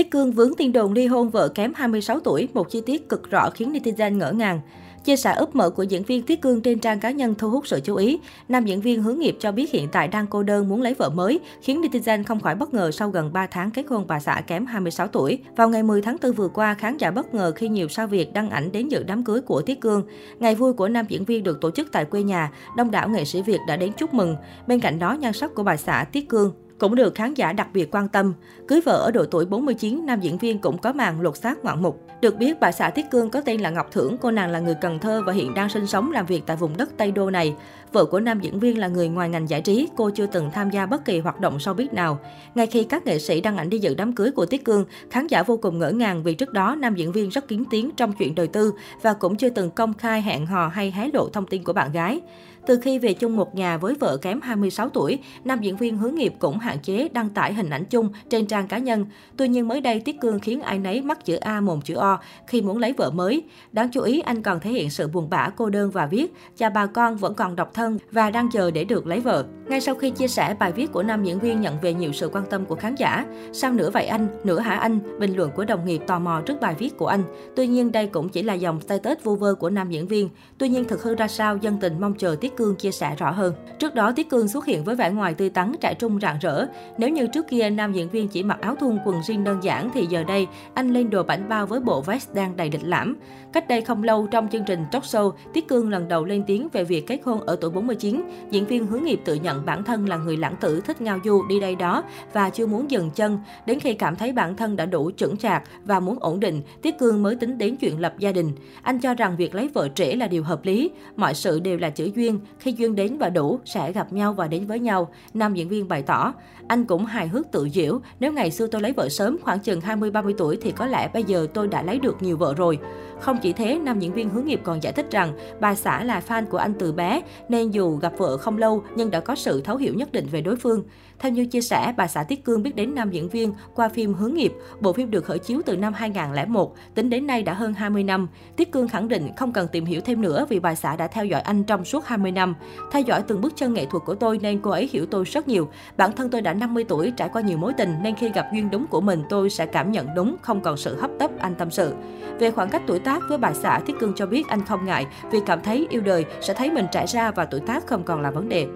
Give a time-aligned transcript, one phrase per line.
[0.00, 3.30] Tiết Cương vướng tin đồn ly hôn vợ kém 26 tuổi, một chi tiết cực
[3.30, 4.60] rõ khiến netizen ngỡ ngàng.
[5.04, 7.66] Chia sẻ ấp mở của diễn viên Tiết Cương trên trang cá nhân thu hút
[7.66, 8.20] sự chú ý.
[8.48, 11.10] Nam diễn viên hướng nghiệp cho biết hiện tại đang cô đơn muốn lấy vợ
[11.10, 14.42] mới, khiến netizen không khỏi bất ngờ sau gần 3 tháng kết hôn bà xã
[14.46, 15.38] kém 26 tuổi.
[15.56, 18.32] Vào ngày 10 tháng 4 vừa qua, khán giả bất ngờ khi nhiều sao Việt
[18.32, 20.02] đăng ảnh đến dự đám cưới của Tiết Cương.
[20.38, 23.24] Ngày vui của nam diễn viên được tổ chức tại quê nhà, đông đảo nghệ
[23.24, 24.36] sĩ Việt đã đến chúc mừng.
[24.66, 27.68] Bên cạnh đó, nhan sắc của bà xã Tiết Cương cũng được khán giả đặc
[27.72, 28.34] biệt quan tâm.
[28.68, 31.82] Cưới vợ ở độ tuổi 49, nam diễn viên cũng có màn lột xác ngoạn
[31.82, 32.06] mục.
[32.20, 34.74] Được biết, bà xã Tiết Cương có tên là Ngọc Thưởng, cô nàng là người
[34.80, 37.54] Cần Thơ và hiện đang sinh sống làm việc tại vùng đất Tây Đô này.
[37.92, 40.70] Vợ của nam diễn viên là người ngoài ngành giải trí, cô chưa từng tham
[40.70, 42.18] gia bất kỳ hoạt động showbiz nào.
[42.54, 45.26] Ngay khi các nghệ sĩ đăng ảnh đi dự đám cưới của Tiết Cương, khán
[45.26, 48.12] giả vô cùng ngỡ ngàng vì trước đó nam diễn viên rất kín tiếng trong
[48.12, 51.46] chuyện đời tư và cũng chưa từng công khai hẹn hò hay hé lộ thông
[51.46, 52.20] tin của bạn gái.
[52.66, 56.14] Từ khi về chung một nhà với vợ kém 26 tuổi, nam diễn viên hướng
[56.14, 59.06] nghiệp cũng hạ hạn chế đăng tải hình ảnh chung trên trang cá nhân.
[59.36, 62.18] Tuy nhiên mới đây Tiết Cương khiến ai nấy mắc chữ A mồm chữ O
[62.46, 63.42] khi muốn lấy vợ mới.
[63.72, 66.70] Đáng chú ý anh còn thể hiện sự buồn bã cô đơn và viết cha
[66.70, 69.44] bà con vẫn còn độc thân và đang chờ để được lấy vợ.
[69.68, 72.28] Ngay sau khi chia sẻ bài viết của nam diễn viên nhận về nhiều sự
[72.32, 73.26] quan tâm của khán giả.
[73.52, 75.18] Sao nửa vậy anh, nửa hả anh?
[75.18, 77.22] Bình luận của đồng nghiệp tò mò trước bài viết của anh.
[77.56, 80.28] Tuy nhiên đây cũng chỉ là dòng status vu vơ của nam diễn viên.
[80.58, 83.30] Tuy nhiên thực hư ra sao, dân tình mong chờ Tiết Cương chia sẻ rõ
[83.30, 83.54] hơn.
[83.78, 86.59] Trước đó Tiết Cương xuất hiện với vẻ ngoài tươi tắn, trẻ trung rạng rỡ.
[86.98, 89.90] Nếu như trước kia nam diễn viên chỉ mặc áo thun quần jean đơn giản
[89.94, 93.16] thì giờ đây anh lên đồ bảnh bao với bộ vest đang đầy lịch lãm.
[93.52, 96.68] Cách đây không lâu trong chương trình talk show, Tiết Cương lần đầu lên tiếng
[96.72, 98.22] về việc kết hôn ở tuổi 49.
[98.50, 101.42] Diễn viên hướng nghiệp tự nhận bản thân là người lãng tử thích ngao du
[101.48, 103.38] đi đây đó và chưa muốn dừng chân.
[103.66, 106.98] Đến khi cảm thấy bản thân đã đủ trưởng chạc và muốn ổn định, Tiết
[106.98, 108.52] Cương mới tính đến chuyện lập gia đình.
[108.82, 110.90] Anh cho rằng việc lấy vợ trễ là điều hợp lý.
[111.16, 112.40] Mọi sự đều là chữ duyên.
[112.58, 115.08] Khi duyên đến và đủ, sẽ gặp nhau và đến với nhau.
[115.34, 116.32] Nam diễn viên bày tỏ.
[116.68, 118.00] Anh cũng hài hước tự diễu.
[118.20, 121.24] Nếu ngày xưa tôi lấy vợ sớm, khoảng chừng 20-30 tuổi thì có lẽ bây
[121.24, 122.78] giờ tôi đã lấy được nhiều vợ rồi.
[123.20, 126.22] Không chỉ thế, nam diễn viên hướng nghiệp còn giải thích rằng bà xã là
[126.28, 129.60] fan của anh từ bé, nên dù gặp vợ không lâu nhưng đã có sự
[129.60, 130.82] thấu hiểu nhất định về đối phương.
[131.18, 134.14] Theo như chia sẻ, bà xã Tiết Cương biết đến nam diễn viên qua phim
[134.14, 134.52] Hướng nghiệp.
[134.80, 138.28] Bộ phim được khởi chiếu từ năm 2001, tính đến nay đã hơn 20 năm.
[138.56, 141.24] Tiết Cương khẳng định không cần tìm hiểu thêm nữa vì bà xã đã theo
[141.24, 142.54] dõi anh trong suốt 20 năm.
[142.92, 145.48] Theo dõi từng bước chân nghệ thuật của tôi nên cô ấy hiểu tôi rất
[145.48, 145.68] nhiều.
[145.96, 148.70] Bản thân tôi đã 50 tuổi, trải qua nhiều mối tình nên khi gặp duyên
[148.70, 151.70] đúng của mình tôi sẽ cảm nhận đúng, không còn sự hấp tấp, anh tâm
[151.70, 151.94] sự.
[152.38, 155.06] Về khoảng cách tuổi tác với bà xã, Tiết Cương cho biết anh không ngại
[155.30, 158.20] vì cảm thấy yêu đời sẽ thấy mình trải ra và tuổi tác không còn
[158.20, 158.66] là vấn đề.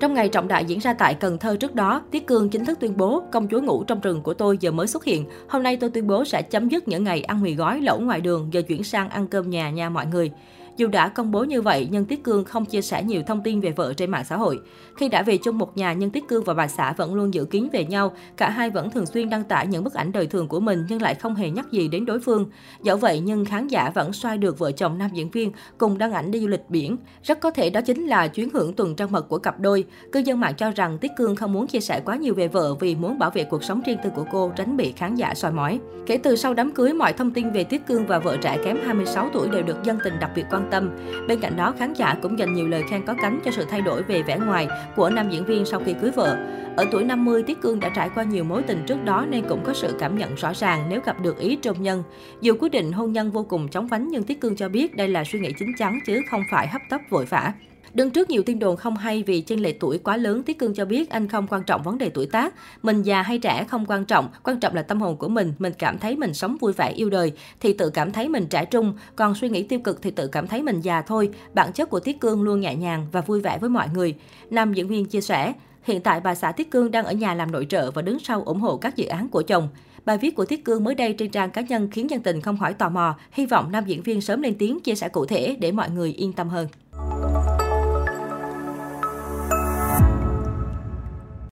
[0.00, 2.80] Trong ngày trọng đại diễn ra tại Cần Thơ trước đó, Tiết Cương chính thức
[2.80, 5.26] tuyên bố công chúa ngủ trong rừng của tôi giờ mới xuất hiện.
[5.48, 8.20] Hôm nay tôi tuyên bố sẽ chấm dứt những ngày ăn mì gói lẩu ngoài
[8.20, 10.30] đường, giờ chuyển sang ăn cơm nhà nha mọi người.
[10.80, 13.60] Dù đã công bố như vậy, nhưng Tiết Cương không chia sẻ nhiều thông tin
[13.60, 14.60] về vợ trên mạng xã hội.
[14.96, 17.44] Khi đã về chung một nhà, nhưng Tiết Cương và bà xã vẫn luôn giữ
[17.44, 18.12] kín về nhau.
[18.36, 21.02] Cả hai vẫn thường xuyên đăng tải những bức ảnh đời thường của mình nhưng
[21.02, 22.50] lại không hề nhắc gì đến đối phương.
[22.82, 26.12] Dẫu vậy, nhưng khán giả vẫn xoay được vợ chồng nam diễn viên cùng đăng
[26.12, 26.96] ảnh đi du lịch biển.
[27.22, 29.84] Rất có thể đó chính là chuyến hưởng tuần trăng mật của cặp đôi.
[30.12, 32.74] Cư dân mạng cho rằng Tiết Cương không muốn chia sẻ quá nhiều về vợ
[32.74, 35.52] vì muốn bảo vệ cuộc sống riêng tư của cô, tránh bị khán giả soi
[35.52, 35.80] mói.
[36.06, 38.76] Kể từ sau đám cưới, mọi thông tin về Tiết Cương và vợ trẻ kém
[38.84, 40.90] 26 tuổi đều được dân tình đặc biệt quan tâm.
[41.28, 43.80] Bên cạnh đó, khán giả cũng dành nhiều lời khen có cánh cho sự thay
[43.80, 46.36] đổi về vẻ ngoài của nam diễn viên sau khi cưới vợ.
[46.76, 49.64] Ở tuổi 50, Tiết Cương đã trải qua nhiều mối tình trước đó nên cũng
[49.64, 52.02] có sự cảm nhận rõ ràng nếu gặp được ý trong nhân.
[52.40, 55.08] Dù quyết định hôn nhân vô cùng chóng vánh nhưng Tiết Cương cho biết đây
[55.08, 57.52] là suy nghĩ chính chắn chứ không phải hấp tấp vội vã.
[57.94, 60.74] Đứng trước nhiều tin đồn không hay vì chênh lệch tuổi quá lớn, Tiết Cương
[60.74, 62.54] cho biết anh không quan trọng vấn đề tuổi tác.
[62.82, 65.52] Mình già hay trẻ không quan trọng, quan trọng là tâm hồn của mình.
[65.58, 68.64] Mình cảm thấy mình sống vui vẻ yêu đời thì tự cảm thấy mình trẻ
[68.64, 71.30] trung, còn suy nghĩ tiêu cực thì tự cảm thấy mình già thôi.
[71.54, 74.14] Bản chất của Tiết Cương luôn nhẹ nhàng và vui vẻ với mọi người.
[74.50, 75.52] Nam diễn viên chia sẻ,
[75.82, 78.42] hiện tại bà xã Tiết Cương đang ở nhà làm nội trợ và đứng sau
[78.42, 79.68] ủng hộ các dự án của chồng.
[80.04, 82.58] Bài viết của Tiết Cương mới đây trên trang cá nhân khiến dân tình không
[82.58, 85.56] khỏi tò mò, hy vọng nam diễn viên sớm lên tiếng chia sẻ cụ thể
[85.60, 86.68] để mọi người yên tâm hơn.